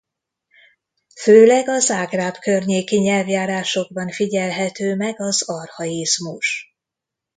[1.21, 6.75] Főleg a Zágráb környéki nyelvjárásokban figyelhető meg az archaizmus.